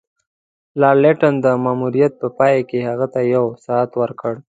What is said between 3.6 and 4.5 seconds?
ساعت ورکړ.